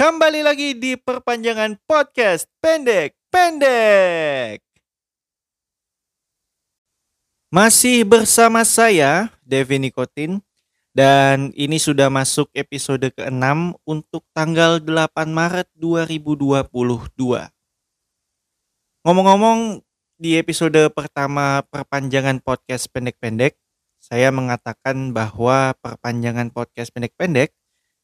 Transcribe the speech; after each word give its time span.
Kembali 0.00 0.40
lagi 0.40 0.72
di 0.72 0.96
perpanjangan 0.96 1.76
podcast 1.84 2.48
pendek-pendek. 2.64 4.64
Masih 7.52 8.08
bersama 8.08 8.64
saya, 8.64 9.28
Devi 9.44 9.76
Nikotin. 9.76 10.40
Dan 10.96 11.52
ini 11.52 11.76
sudah 11.76 12.08
masuk 12.08 12.48
episode 12.56 13.12
ke-6 13.12 13.76
untuk 13.84 14.24
tanggal 14.32 14.80
8 14.80 15.28
Maret 15.28 15.68
2022. 15.76 17.52
Ngomong-ngomong, 19.04 19.84
di 20.16 20.40
episode 20.40 20.80
pertama 20.96 21.60
perpanjangan 21.68 22.40
podcast 22.40 22.88
pendek-pendek, 22.88 23.52
saya 24.00 24.32
mengatakan 24.32 25.12
bahwa 25.12 25.76
perpanjangan 25.84 26.48
podcast 26.48 26.88
pendek-pendek 26.88 27.52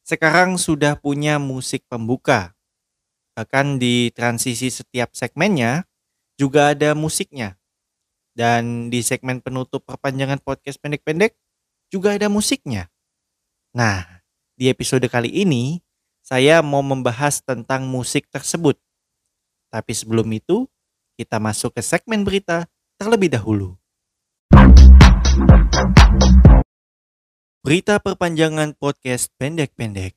sekarang 0.07 0.55
sudah 0.55 0.95
punya 0.95 1.35
musik 1.35 1.83
pembuka. 1.91 2.55
Bahkan 3.35 3.75
di 3.75 4.07
transisi 4.15 4.71
setiap 4.71 5.11
segmennya 5.11 5.83
juga 6.39 6.71
ada 6.71 6.95
musiknya. 6.95 7.59
Dan 8.31 8.87
di 8.87 9.03
segmen 9.03 9.43
penutup 9.43 9.83
perpanjangan 9.83 10.39
podcast 10.39 10.79
pendek-pendek 10.79 11.35
juga 11.91 12.15
ada 12.15 12.31
musiknya. 12.31 12.87
Nah, 13.75 14.23
di 14.55 14.71
episode 14.71 15.03
kali 15.11 15.27
ini 15.27 15.83
saya 16.23 16.63
mau 16.63 16.79
membahas 16.79 17.43
tentang 17.43 17.83
musik 17.83 18.31
tersebut. 18.31 18.79
Tapi 19.67 19.91
sebelum 19.91 20.31
itu, 20.31 20.71
kita 21.19 21.35
masuk 21.35 21.75
ke 21.75 21.83
segmen 21.83 22.23
berita 22.23 22.63
terlebih 22.95 23.27
dahulu. 23.27 23.75
Berita 27.67 27.99
perpanjangan 27.99 28.79
podcast 28.79 29.27
pendek-pendek. 29.35 30.15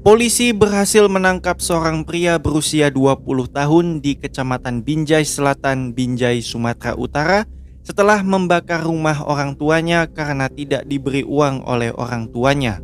Polisi 0.00 0.56
berhasil 0.56 1.04
menangkap 1.04 1.60
seorang 1.60 2.08
pria 2.08 2.40
berusia 2.40 2.88
20 2.88 3.52
tahun 3.52 4.00
di 4.00 4.16
Kecamatan 4.16 4.80
Binjai 4.88 5.28
Selatan, 5.28 5.92
Binjai, 5.92 6.40
Sumatera 6.40 6.96
Utara 6.96 7.44
setelah 7.84 8.24
membakar 8.24 8.80
rumah 8.80 9.20
orang 9.28 9.52
tuanya 9.52 10.08
karena 10.08 10.48
tidak 10.48 10.88
diberi 10.88 11.28
uang 11.28 11.68
oleh 11.68 11.92
orang 11.92 12.24
tuanya. 12.32 12.80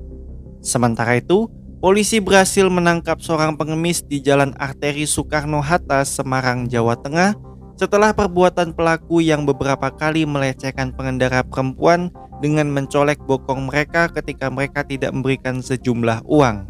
Sementara 0.60 1.16
itu, 1.16 1.48
polisi 1.80 2.20
berhasil 2.20 2.68
menangkap 2.68 3.24
seorang 3.24 3.56
pengemis 3.56 4.04
di 4.04 4.20
Jalan 4.20 4.52
Arteri 4.60 5.08
Soekarno-Hatta, 5.08 6.04
Semarang, 6.04 6.68
Jawa 6.68 7.00
Tengah 7.00 7.48
setelah 7.80 8.12
perbuatan 8.12 8.76
pelaku 8.76 9.24
yang 9.24 9.48
beberapa 9.48 9.88
kali 9.88 10.28
melecehkan 10.28 10.92
pengendara 10.92 11.40
perempuan 11.40 12.12
dengan 12.44 12.68
mencolek 12.68 13.16
bokong 13.24 13.72
mereka 13.72 14.12
ketika 14.12 14.52
mereka 14.52 14.84
tidak 14.84 15.16
memberikan 15.16 15.64
sejumlah 15.64 16.20
uang. 16.28 16.68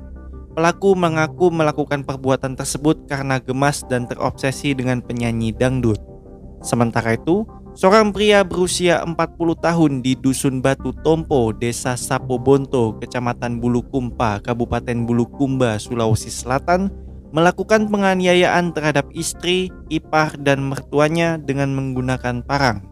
Pelaku 0.55 0.95
mengaku 0.95 1.51
melakukan 1.51 2.07
perbuatan 2.07 2.55
tersebut 2.55 3.11
karena 3.11 3.43
gemas 3.43 3.83
dan 3.91 4.07
terobsesi 4.07 4.71
dengan 4.71 5.03
penyanyi 5.03 5.51
dangdut. 5.51 5.99
Sementara 6.63 7.19
itu, 7.19 7.43
seorang 7.75 8.15
pria 8.15 8.47
berusia 8.47 9.03
40 9.03 9.19
tahun 9.59 9.93
di 10.07 10.15
Dusun 10.15 10.63
Batu 10.63 10.95
Tompo, 11.03 11.51
Desa 11.51 11.99
Sapobonto, 11.99 12.95
Kecamatan 13.03 13.59
Bulukumpa, 13.59 14.39
Kabupaten 14.47 15.11
Bulukumba, 15.11 15.75
Sulawesi 15.75 16.31
Selatan, 16.31 17.10
melakukan 17.31 17.87
penganiayaan 17.87 18.75
terhadap 18.75 19.07
istri, 19.15 19.71
ipar, 19.91 20.35
dan 20.43 20.67
mertuanya 20.67 21.39
dengan 21.39 21.75
menggunakan 21.75 22.43
parang. 22.43 22.83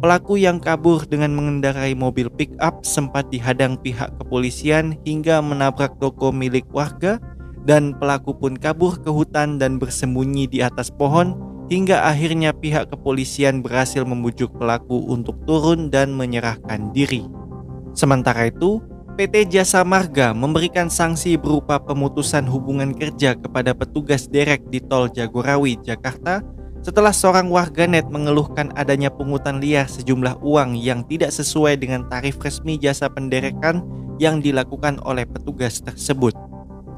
Pelaku 0.00 0.36
yang 0.36 0.58
kabur 0.58 1.06
dengan 1.06 1.32
mengendarai 1.32 1.94
mobil 1.94 2.28
pick-up 2.28 2.82
sempat 2.84 3.30
dihadang 3.30 3.78
pihak 3.80 4.10
kepolisian 4.20 4.98
hingga 5.06 5.38
menabrak 5.40 5.96
toko 6.02 6.34
milik 6.34 6.66
warga 6.74 7.16
dan 7.64 7.96
pelaku 7.96 8.36
pun 8.36 8.58
kabur 8.58 9.00
ke 9.00 9.08
hutan 9.08 9.56
dan 9.56 9.80
bersembunyi 9.80 10.50
di 10.50 10.60
atas 10.60 10.92
pohon 10.92 11.32
hingga 11.72 12.04
akhirnya 12.04 12.52
pihak 12.52 12.92
kepolisian 12.92 13.64
berhasil 13.64 14.04
membujuk 14.04 14.52
pelaku 14.60 15.00
untuk 15.08 15.40
turun 15.48 15.88
dan 15.88 16.12
menyerahkan 16.12 16.92
diri. 16.92 17.24
Sementara 17.96 18.52
itu, 18.52 18.82
PT 19.14 19.46
Jasa 19.46 19.86
Marga 19.86 20.34
memberikan 20.34 20.90
sanksi 20.90 21.38
berupa 21.38 21.78
pemutusan 21.78 22.50
hubungan 22.50 22.90
kerja 22.90 23.38
kepada 23.38 23.70
petugas 23.70 24.26
derek 24.26 24.66
di 24.74 24.82
Tol 24.82 25.06
Jagorawi, 25.06 25.78
Jakarta 25.86 26.42
setelah 26.82 27.14
seorang 27.14 27.46
warganet 27.46 28.10
mengeluhkan 28.10 28.74
adanya 28.74 29.14
pungutan 29.14 29.62
liar 29.62 29.86
sejumlah 29.86 30.42
uang 30.42 30.74
yang 30.74 31.06
tidak 31.06 31.30
sesuai 31.30 31.78
dengan 31.78 32.10
tarif 32.10 32.42
resmi 32.42 32.74
jasa 32.74 33.06
penderekan 33.06 33.86
yang 34.18 34.42
dilakukan 34.42 34.98
oleh 35.06 35.22
petugas 35.30 35.78
tersebut. 35.78 36.34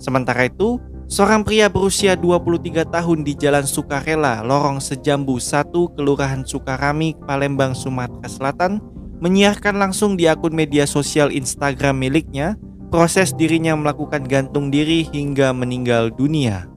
Sementara 0.00 0.48
itu, 0.48 0.80
seorang 1.12 1.44
pria 1.44 1.68
berusia 1.68 2.16
23 2.16 2.88
tahun 2.96 3.28
di 3.28 3.36
Jalan 3.36 3.68
Sukarela, 3.68 4.40
Lorong 4.40 4.80
Sejambu 4.80 5.36
1, 5.36 5.68
Kelurahan 5.92 6.48
Sukarami, 6.48 7.12
Palembang, 7.28 7.76
Sumatera 7.76 8.24
Selatan, 8.24 8.80
menyiarkan 9.16 9.80
langsung 9.80 10.20
di 10.20 10.28
akun 10.28 10.52
media 10.52 10.84
sosial 10.84 11.32
Instagram 11.32 11.96
miliknya 11.96 12.60
proses 12.92 13.32
dirinya 13.32 13.72
melakukan 13.72 14.28
gantung 14.28 14.68
diri 14.68 15.08
hingga 15.08 15.56
meninggal 15.56 16.12
dunia. 16.12 16.68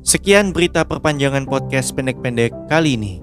Sekian 0.00 0.56
berita 0.56 0.86
perpanjangan 0.86 1.44
podcast 1.44 1.92
pendek-pendek 1.92 2.54
kali 2.70 2.96
ini. 2.96 3.14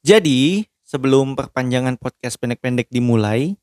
Jadi, 0.00 0.66
sebelum 0.82 1.38
perpanjangan 1.38 1.94
podcast 2.00 2.40
pendek-pendek 2.40 2.90
dimulai, 2.90 3.54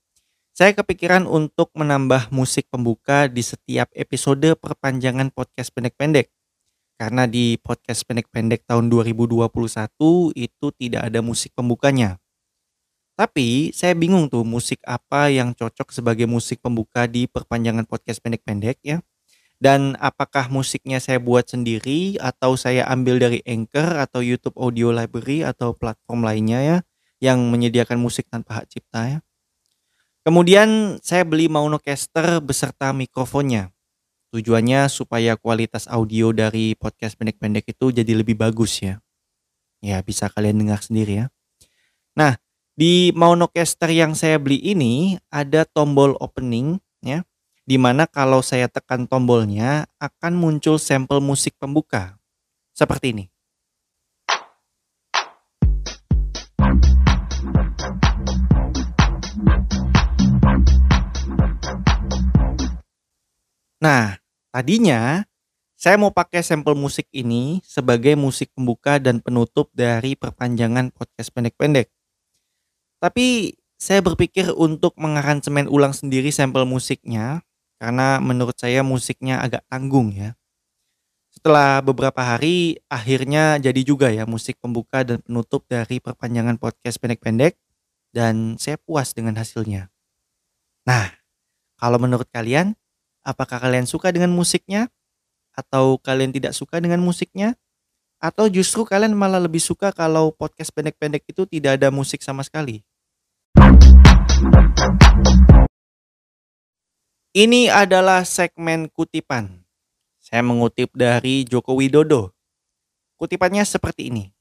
saya 0.55 0.71
kepikiran 0.71 1.27
untuk 1.27 1.73
menambah 1.75 2.31
musik 2.31 2.71
pembuka 2.71 3.27
di 3.27 3.43
setiap 3.43 3.91
episode 3.91 4.55
perpanjangan 4.55 5.33
podcast 5.35 5.73
pendek-pendek 5.75 6.36
karena 6.97 7.29
di 7.29 7.61
podcast 7.61 8.01
pendek-pendek 8.09 8.65
tahun 8.65 8.89
2021 8.89 9.45
itu 10.33 10.67
tidak 10.75 11.01
ada 11.05 11.21
musik 11.21 11.53
pembukanya. 11.53 12.17
Tapi 13.17 13.73
saya 13.73 13.97
bingung 13.97 14.29
tuh 14.29 14.45
musik 14.45 14.77
apa 14.85 15.29
yang 15.29 15.53
cocok 15.53 15.89
sebagai 15.89 16.29
musik 16.29 16.61
pembuka 16.61 17.09
di 17.09 17.25
perpanjangan 17.25 17.85
podcast 17.85 18.21
pendek-pendek 18.21 18.77
ya. 18.81 19.01
Dan 19.57 19.97
apakah 19.97 20.53
musiknya 20.53 21.01
saya 21.01 21.17
buat 21.17 21.49
sendiri 21.49 22.21
atau 22.21 22.53
saya 22.53 22.85
ambil 22.93 23.17
dari 23.17 23.41
Anchor 23.41 23.97
atau 23.97 24.21
YouTube 24.21 24.53
Audio 24.53 24.93
Library 24.93 25.41
atau 25.41 25.73
platform 25.73 26.21
lainnya 26.29 26.61
ya 26.61 26.77
yang 27.17 27.41
menyediakan 27.49 27.97
musik 27.97 28.29
tanpa 28.29 28.61
hak 28.61 28.69
cipta 28.69 29.17
ya. 29.17 29.19
Kemudian 30.21 31.01
saya 31.01 31.25
beli 31.25 31.49
Maunocaster 31.49 32.37
beserta 32.37 32.93
mikrofonnya. 32.93 33.73
Tujuannya 34.35 34.91
supaya 34.91 35.39
kualitas 35.39 35.87
audio 35.87 36.35
dari 36.35 36.75
podcast 36.75 37.15
pendek-pendek 37.15 37.71
itu 37.71 37.95
jadi 37.95 38.11
lebih 38.11 38.35
bagus 38.35 38.83
ya. 38.83 38.99
Ya 39.79 40.03
bisa 40.03 40.27
kalian 40.27 40.59
dengar 40.59 40.83
sendiri 40.83 41.23
ya. 41.23 41.25
Nah 42.17 42.35
di 42.75 43.15
Maunocaster 43.15 43.87
yang 43.89 44.13
saya 44.13 44.35
beli 44.35 44.59
ini 44.59 45.15
ada 45.31 45.63
tombol 45.63 46.19
opening 46.19 46.83
ya. 46.99 47.23
Di 47.67 47.75
mana 47.79 48.07
kalau 48.07 48.39
saya 48.43 48.71
tekan 48.71 49.07
tombolnya 49.07 49.87
akan 49.99 50.35
muncul 50.35 50.79
sampel 50.79 51.19
musik 51.19 51.55
pembuka. 51.59 52.15
Seperti 52.75 53.11
ini. 53.15 53.25
Nah, 63.77 64.17
tadinya 64.49 65.21
saya 65.77 65.93
mau 66.01 66.09
pakai 66.09 66.41
sampel 66.41 66.73
musik 66.73 67.05
ini 67.13 67.61
sebagai 67.61 68.17
musik 68.17 68.49
pembuka 68.57 68.97
dan 68.97 69.21
penutup 69.21 69.69
dari 69.77 70.17
perpanjangan 70.17 70.89
podcast 70.89 71.29
pendek-pendek. 71.29 71.93
Tapi 72.97 73.53
saya 73.77 74.01
berpikir 74.01 74.49
untuk 74.57 74.97
mengaransemen 74.97 75.69
ulang 75.69 75.93
sendiri 75.93 76.33
sampel 76.33 76.65
musiknya 76.65 77.45
karena 77.77 78.17
menurut 78.17 78.57
saya 78.57 78.81
musiknya 78.81 79.37
agak 79.37 79.61
tanggung 79.69 80.09
ya. 80.09 80.33
Setelah 81.29 81.85
beberapa 81.85 82.17
hari 82.25 82.81
akhirnya 82.89 83.61
jadi 83.61 83.81
juga 83.85 84.09
ya 84.09 84.25
musik 84.25 84.57
pembuka 84.57 85.05
dan 85.05 85.21
penutup 85.21 85.69
dari 85.69 86.01
perpanjangan 86.01 86.57
podcast 86.57 86.97
pendek-pendek 86.97 87.53
dan 88.09 88.57
saya 88.57 88.81
puas 88.81 89.13
dengan 89.13 89.37
hasilnya. 89.37 89.93
Nah, 90.89 91.13
kalau 91.77 92.01
menurut 92.01 92.25
kalian 92.33 92.73
Apakah 93.27 93.59
kalian 93.59 93.83
suka 93.83 94.15
dengan 94.15 94.31
musiknya? 94.31 94.87
Atau 95.51 95.99
kalian 95.99 96.31
tidak 96.31 96.55
suka 96.55 96.79
dengan 96.79 97.03
musiknya? 97.03 97.59
Atau 98.23 98.47
justru 98.47 98.87
kalian 98.87 99.11
malah 99.19 99.43
lebih 99.43 99.59
suka 99.59 99.91
kalau 99.91 100.31
podcast 100.31 100.71
pendek-pendek 100.71 101.27
itu 101.27 101.43
tidak 101.43 101.75
ada 101.75 101.91
musik 101.91 102.23
sama 102.23 102.47
sekali? 102.47 102.87
Ini 107.35 107.67
adalah 107.67 108.23
segmen 108.23 108.87
kutipan. 108.87 109.59
Saya 110.23 110.39
mengutip 110.39 110.95
dari 110.95 111.43
Joko 111.43 111.75
Widodo. 111.75 112.31
Kutipannya 113.19 113.67
seperti 113.67 114.07
ini. 114.07 114.31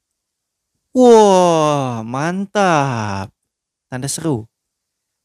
Wah, 0.94 2.06
mantap. 2.06 3.34
Tanda 3.90 4.06
seru. 4.06 4.46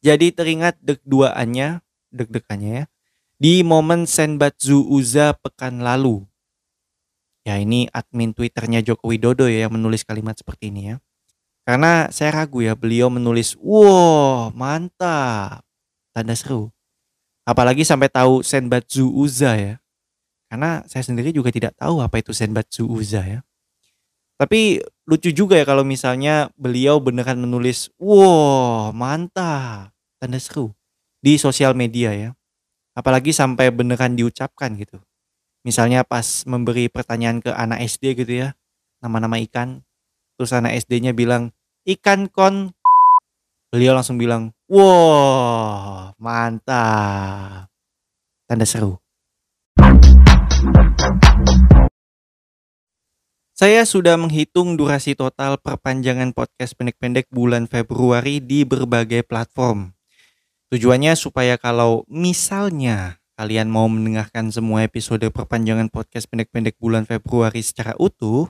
Jadi 0.01 0.33
teringat 0.33 0.81
deg-duaannya, 0.81 1.85
deg-degannya 2.09 2.71
ya, 2.73 2.85
di 3.41 3.65
momen 3.65 4.05
Senbatsu 4.05 4.85
Uza 4.85 5.33
pekan 5.33 5.81
lalu. 5.81 6.21
Ya 7.41 7.57
ini 7.57 7.89
admin 7.89 8.38
Twitternya 8.38 8.85
Joko 8.85 9.09
Widodo 9.09 9.49
ya 9.49 9.65
yang 9.65 9.73
menulis 9.73 10.05
kalimat 10.05 10.38
seperti 10.38 10.69
ini 10.69 10.93
ya. 10.93 10.95
Karena 11.65 12.05
saya 12.13 12.38
ragu 12.38 12.61
ya 12.61 12.77
beliau 12.77 13.09
menulis, 13.09 13.57
wow 13.57 14.53
mantap, 14.53 15.65
tanda 16.13 16.38
seru. 16.38 16.69
Apalagi 17.41 17.81
sampai 17.81 18.13
tahu 18.13 18.45
Senbatsu 18.45 19.09
Uza 19.09 19.57
ya. 19.57 19.81
Karena 20.45 20.85
saya 20.85 21.01
sendiri 21.01 21.33
juga 21.33 21.49
tidak 21.49 21.73
tahu 21.81 21.97
apa 21.97 22.21
itu 22.21 22.38
Senbatsu 22.38 22.85
Uza 22.85 23.25
ya. 23.25 23.41
Tapi 24.38 24.85
lucu 25.09 25.33
juga 25.33 25.57
ya 25.57 25.65
kalau 25.65 25.81
misalnya 25.81 26.53
beliau 26.61 27.01
beneran 27.01 27.41
menulis, 27.41 27.89
wow 27.97 28.93
mantap, 28.93 29.89
tanda 30.21 30.38
seru 30.38 30.77
di 31.25 31.41
sosial 31.41 31.73
media 31.73 32.13
ya. 32.13 32.38
Apalagi 33.01 33.33
sampai 33.33 33.74
beneran 33.74 34.13
diucapkan 34.13 34.77
gitu. 34.77 35.01
Misalnya 35.65 36.06
pas 36.06 36.45
memberi 36.45 36.86
pertanyaan 36.86 37.42
ke 37.42 37.50
anak 37.50 37.81
SD 37.81 38.13
gitu 38.13 38.45
ya, 38.45 38.53
nama-nama 39.01 39.42
ikan. 39.42 39.81
Terus 40.38 40.53
anak 40.53 40.77
SD-nya 40.86 41.09
bilang, 41.09 41.50
ikan 41.81 42.30
kon. 42.30 42.77
Beliau 43.74 43.98
langsung 43.98 44.21
bilang, 44.21 44.53
wow 44.69 46.13
mantap. 46.21 47.74
Tanda 48.45 48.69
seru. 48.69 49.01
Saya 53.57 53.81
sudah 53.89 54.13
menghitung 54.13 54.77
durasi 54.77 55.18
total 55.18 55.57
perpanjangan 55.57 56.38
podcast 56.38 56.77
pendek-pendek 56.77 57.33
bulan 57.33 57.65
Februari 57.65 58.38
di 58.38 58.62
berbagai 58.62 59.25
platform. 59.25 59.98
Tujuannya 60.71 61.19
supaya 61.19 61.59
kalau 61.59 62.07
misalnya 62.07 63.19
kalian 63.35 63.68
mau 63.68 63.91
mendengarkan 63.91 64.56
semua 64.56 64.88
episode 64.88 65.27
perpanjangan 65.27 65.91
podcast 65.91 66.31
pendek-pendek 66.31 66.79
bulan 66.79 67.03
Februari 67.03 67.59
secara 67.59 67.91
utuh, 68.00 68.47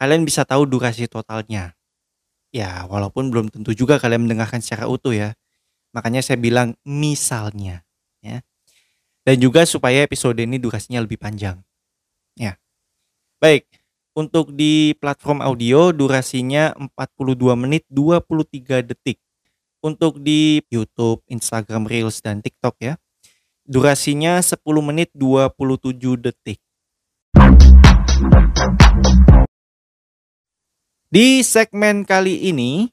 kalian 0.00 0.24
bisa 0.24 0.48
tahu 0.48 0.64
durasi 0.64 1.04
totalnya. 1.12 1.76
Ya, 2.56 2.88
walaupun 2.88 3.28
belum 3.28 3.52
tentu 3.52 3.76
juga 3.76 4.00
kalian 4.00 4.24
mendengarkan 4.24 4.64
secara 4.64 4.88
utuh 4.88 5.12
ya. 5.12 5.36
Makanya 5.92 6.24
saya 6.24 6.40
bilang 6.40 6.72
misalnya, 6.88 7.84
ya. 8.24 8.40
Dan 9.20 9.36
juga 9.36 9.68
supaya 9.68 10.00
episode 10.08 10.40
ini 10.40 10.56
durasinya 10.56 11.04
lebih 11.04 11.20
panjang. 11.20 11.60
Ya. 12.32 12.56
Baik, 13.44 13.68
untuk 14.16 14.56
di 14.56 14.96
platform 14.96 15.44
audio 15.44 15.92
durasinya 15.92 16.72
42 16.96 17.60
menit 17.60 17.84
23 17.92 18.80
detik. 18.80 19.20
Untuk 19.82 20.22
di 20.22 20.62
YouTube, 20.70 21.26
Instagram 21.26 21.90
Reels 21.90 22.22
dan 22.22 22.38
TikTok 22.38 22.78
ya 22.78 22.94
Durasinya 23.62 24.42
10 24.42 24.58
menit 24.82 25.14
27 25.14 26.18
detik. 26.18 26.58
Di 31.06 31.46
segmen 31.46 32.02
kali 32.02 32.50
ini, 32.50 32.90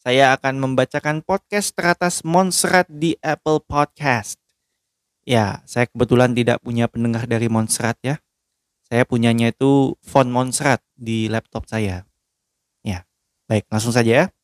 saya 0.00 0.32
akan 0.32 0.56
membacakan 0.56 1.20
podcast 1.20 1.76
teratas 1.76 2.24
Monserrat 2.24 2.88
di 2.88 3.12
Apple 3.20 3.60
Podcast. 3.60 4.40
Ya, 5.28 5.60
saya 5.68 5.84
kebetulan 5.84 6.32
tidak 6.32 6.64
punya 6.64 6.88
pendengar 6.88 7.28
dari 7.28 7.52
Monserrat 7.52 8.00
ya. 8.00 8.16
Saya 8.88 9.04
punyanya 9.04 9.52
itu 9.52 10.00
font 10.00 10.32
Monserrat 10.32 10.80
di 10.96 11.28
laptop 11.28 11.68
saya. 11.68 12.08
Ya, 12.80 13.04
baik 13.52 13.68
langsung 13.68 13.92
saja 13.92 14.24
ya. 14.24 14.35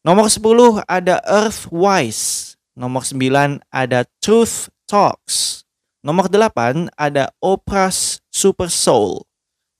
Nomor 0.00 0.32
10 0.32 0.80
ada 0.88 1.20
Earthwise. 1.28 2.56
Nomor 2.72 3.04
9 3.04 3.60
ada 3.68 4.08
Truth 4.24 4.72
Talks. 4.88 5.68
Nomor 6.00 6.32
8 6.32 6.88
ada 6.96 7.28
Oprah's 7.44 8.24
Super 8.32 8.72
Soul. 8.72 9.28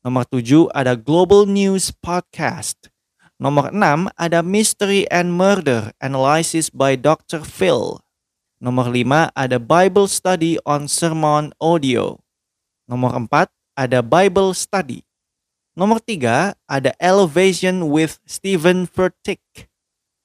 Nomor 0.05 0.29
7 0.29 0.69
ada 0.77 0.93
Global 0.93 1.49
News 1.49 1.89
Podcast. 2.05 2.93
Nomor 3.41 3.73
6 3.73 4.13
ada 4.21 4.45
Mystery 4.45 5.09
and 5.09 5.33
Murder 5.33 5.97
Analysis 6.05 6.69
by 6.69 7.01
Dr. 7.01 7.41
Phil. 7.41 8.05
Nomor 8.61 8.93
5 8.93 9.33
ada 9.33 9.57
Bible 9.57 10.05
Study 10.05 10.61
on 10.69 10.85
Sermon 10.85 11.49
Audio. 11.57 12.21
Nomor 12.85 13.17
4 13.25 13.49
ada 13.73 14.05
Bible 14.05 14.53
Study. 14.53 15.01
Nomor 15.73 16.05
3 16.05 16.53
ada 16.69 16.93
Elevation 17.01 17.89
with 17.89 18.21
Stephen 18.29 18.85
Furtick. 18.85 19.70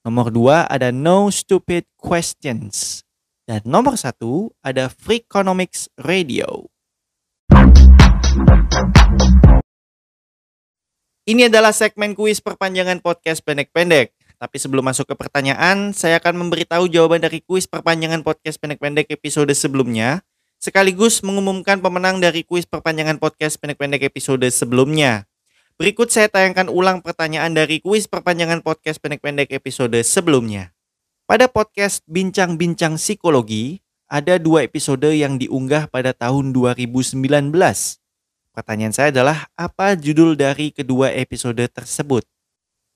Nomor 0.05 0.29
2 0.29 0.69
ada 0.69 0.93
No 0.93 1.33
Stupid 1.33 1.89
Questions. 1.97 3.01
Dan 3.49 3.65
nomor 3.65 3.97
satu 3.97 4.53
ada 4.61 4.85
Freakonomics 4.85 5.89
Radio. 5.97 6.69
Ini 11.25 11.49
adalah 11.49 11.73
segmen 11.73 12.13
kuis 12.13 12.37
perpanjangan 12.37 13.01
podcast 13.01 13.41
pendek-pendek. 13.41 14.13
Tapi 14.37 14.57
sebelum 14.61 14.85
masuk 14.85 15.09
ke 15.09 15.17
pertanyaan, 15.17 15.89
saya 15.89 16.21
akan 16.21 16.37
memberitahu 16.37 16.85
jawaban 16.85 17.25
dari 17.25 17.41
kuis 17.41 17.65
perpanjangan 17.65 18.21
podcast 18.21 18.61
pendek-pendek 18.61 19.09
episode 19.09 19.49
sebelumnya, 19.57 20.21
sekaligus 20.61 21.25
mengumumkan 21.25 21.81
pemenang 21.81 22.21
dari 22.21 22.45
kuis 22.45 22.69
perpanjangan 22.69 23.17
podcast 23.17 23.57
pendek-pendek 23.57 24.05
episode 24.05 24.45
sebelumnya. 24.53 25.25
Berikut 25.75 26.07
saya 26.07 26.31
tayangkan 26.31 26.71
ulang 26.71 27.03
pertanyaan 27.03 27.51
dari 27.51 27.83
kuis 27.83 28.07
perpanjangan 28.07 28.63
podcast 28.63 28.95
pendek-pendek 29.03 29.51
episode 29.51 29.99
sebelumnya. 30.07 30.71
Pada 31.27 31.51
podcast 31.51 31.99
Bincang-Bincang 32.07 32.95
Psikologi, 32.95 33.83
ada 34.07 34.39
dua 34.39 34.63
episode 34.63 35.11
yang 35.11 35.35
diunggah 35.35 35.91
pada 35.91 36.15
tahun 36.15 36.55
2019. 36.55 37.19
Pertanyaan 38.55 38.95
saya 38.95 39.11
adalah, 39.11 39.51
apa 39.59 39.99
judul 39.99 40.39
dari 40.39 40.71
kedua 40.71 41.11
episode 41.11 41.67
tersebut? 41.67 42.23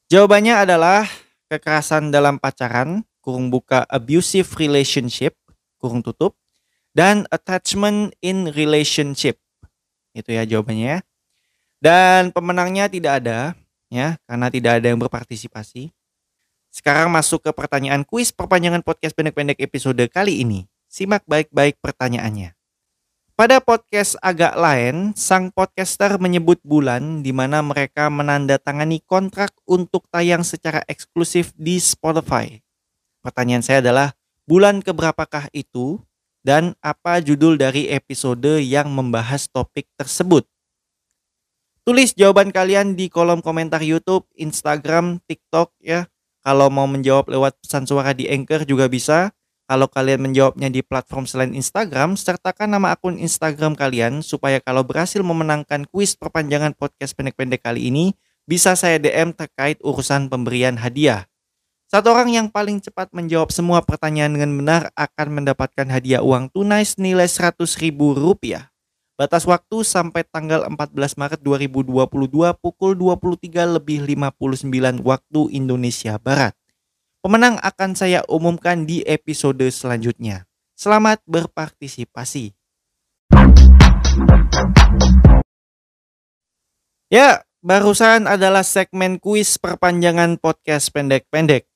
Jawabannya 0.07 0.63
adalah 0.63 1.03
kekerasan 1.51 2.15
dalam 2.15 2.39
pacaran, 2.39 3.03
kurung 3.19 3.51
buka 3.51 3.83
abusive 3.91 4.55
relationship, 4.55 5.35
kurung 5.83 5.99
tutup, 5.99 6.39
dan 6.95 7.27
attachment 7.27 8.15
in 8.23 8.55
relationship. 8.55 9.35
Itu 10.15 10.31
ya 10.31 10.47
jawabannya 10.47 10.87
ya. 10.95 10.99
Dan 11.79 12.35
pemenangnya 12.35 12.91
tidak 12.91 13.23
ada, 13.23 13.55
ya, 13.87 14.19
karena 14.27 14.47
tidak 14.51 14.71
ada 14.83 14.87
yang 14.91 14.99
berpartisipasi. 14.99 15.95
Sekarang 16.67 17.07
masuk 17.07 17.39
ke 17.39 17.51
pertanyaan 17.55 18.03
kuis 18.03 18.35
perpanjangan 18.35 18.83
podcast 18.83 19.15
pendek-pendek 19.15 19.63
episode 19.63 20.03
kali 20.11 20.43
ini. 20.43 20.67
Simak 20.91 21.23
baik-baik 21.23 21.79
pertanyaannya. 21.79 22.51
Pada 23.39 23.63
podcast 23.63 24.19
agak 24.19 24.59
lain, 24.59 25.15
sang 25.15 25.55
podcaster 25.55 26.19
menyebut 26.19 26.59
bulan 26.67 27.23
di 27.23 27.31
mana 27.31 27.63
mereka 27.63 28.11
menandatangani 28.11 28.99
kontrak 29.07 29.55
untuk 29.63 30.03
tayang 30.11 30.43
secara 30.43 30.83
eksklusif 30.91 31.55
di 31.55 31.79
Spotify. 31.79 32.59
Pertanyaan 33.23 33.63
saya 33.63 33.79
adalah, 33.79 34.11
bulan 34.43 34.83
keberapakah 34.83 35.47
itu 35.55 36.03
dan 36.43 36.75
apa 36.83 37.23
judul 37.23 37.55
dari 37.55 37.87
episode 37.87 38.59
yang 38.59 38.91
membahas 38.91 39.47
topik 39.47 39.87
tersebut? 39.95 40.43
Tulis 41.89 42.13
jawaban 42.13 42.53
kalian 42.53 42.93
di 42.93 43.09
kolom 43.09 43.41
komentar 43.41 43.81
YouTube, 43.81 44.29
Instagram, 44.37 45.17
TikTok 45.25 45.73
ya 45.81 46.05
kalau 46.45 46.69
mau 46.69 46.85
menjawab 46.85 47.25
lewat 47.25 47.57
pesan 47.65 47.89
suara 47.89 48.13
di 48.13 48.29
Anchor 48.29 48.61
juga 48.61 48.85
bisa. 48.85 49.33
Kalau 49.65 49.89
kalian 49.89 50.21
menjawabnya 50.21 50.69
di 50.69 50.85
platform 50.85 51.25
selain 51.25 51.57
Instagram, 51.57 52.13
sertakan 52.13 52.77
nama 52.77 52.93
akun 52.93 53.17
Instagram 53.17 53.73
kalian 53.73 54.21
supaya 54.21 54.61
kalau 54.61 54.85
berhasil 54.85 55.17
memenangkan 55.25 55.89
kuis 55.89 56.13
perpanjangan 56.13 56.77
podcast 56.77 57.17
pendek-pendek 57.17 57.65
kali 57.65 57.89
ini, 57.89 58.13
bisa 58.45 58.77
saya 58.77 59.01
DM 59.01 59.33
terkait 59.33 59.81
urusan 59.81 60.29
pemberian 60.29 60.77
hadiah. 60.77 61.25
Satu 61.89 62.13
orang 62.13 62.29
yang 62.29 62.53
paling 62.53 62.85
cepat 62.85 63.09
menjawab 63.17 63.49
semua 63.49 63.81
pertanyaan 63.81 64.37
dengan 64.37 64.53
benar 64.53 64.93
akan 64.93 65.41
mendapatkan 65.41 65.89
hadiah 65.89 66.21
uang 66.21 66.53
tunai 66.53 66.85
senilai 66.85 67.25
100 67.25 67.57
ribu 67.81 68.13
rupiah. 68.13 68.68
Batas 69.19 69.43
waktu 69.43 69.83
sampai 69.83 70.23
tanggal 70.23 70.63
14 70.63 70.95
Maret 71.19 71.43
2022 71.43 71.91
pukul 72.55 72.95
23 72.95 73.75
lebih 73.75 74.07
59 74.07 75.03
waktu 75.03 75.41
Indonesia 75.51 76.15
Barat. 76.15 76.55
Pemenang 77.19 77.59
akan 77.59 77.99
saya 77.99 78.23
umumkan 78.31 78.87
di 78.87 79.03
episode 79.03 79.67
selanjutnya. 79.75 80.47
Selamat 80.71 81.19
berpartisipasi. 81.27 82.55
Ya, 87.11 87.43
barusan 87.59 88.23
adalah 88.23 88.63
segmen 88.63 89.19
kuis 89.19 89.59
perpanjangan 89.59 90.39
podcast 90.39 90.95
pendek-pendek. 90.95 91.67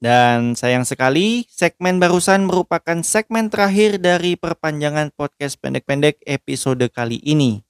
Dan 0.00 0.56
sayang 0.56 0.88
sekali, 0.88 1.44
segmen 1.52 2.00
barusan 2.00 2.48
merupakan 2.48 3.04
segmen 3.04 3.52
terakhir 3.52 4.00
dari 4.00 4.32
perpanjangan 4.32 5.12
podcast 5.12 5.60
pendek-pendek 5.60 6.24
episode 6.24 6.80
kali 6.88 7.20
ini. 7.20 7.60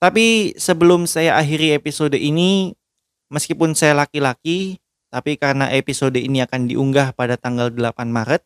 Tapi 0.00 0.56
sebelum 0.56 1.04
saya 1.04 1.36
akhiri 1.36 1.76
episode 1.76 2.16
ini, 2.16 2.72
meskipun 3.28 3.76
saya 3.76 3.92
laki-laki, 3.92 4.80
tapi 5.12 5.36
karena 5.36 5.68
episode 5.76 6.16
ini 6.16 6.40
akan 6.40 6.72
diunggah 6.72 7.12
pada 7.12 7.36
tanggal 7.36 7.68
8 7.68 8.08
Maret, 8.08 8.40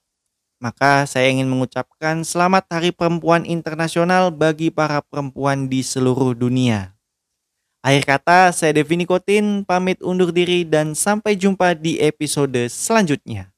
maka 0.59 1.07
saya 1.07 1.31
ingin 1.31 1.47
mengucapkan 1.47 2.27
selamat 2.27 2.75
Hari 2.75 2.91
Perempuan 2.91 3.47
Internasional 3.47 4.35
bagi 4.35 4.75
para 4.75 4.99
perempuan 4.99 5.71
di 5.71 5.87
seluruh 5.87 6.35
dunia. 6.35 7.00
Akhir 7.81 8.05
kata, 8.05 8.53
saya 8.53 8.77
Devi 8.77 8.93
Nikotin, 9.01 9.65
pamit 9.65 10.05
undur 10.05 10.37
diri 10.37 10.69
dan 10.69 10.93
sampai 10.93 11.33
jumpa 11.33 11.73
di 11.73 11.97
episode 11.97 12.69
selanjutnya. 12.69 13.49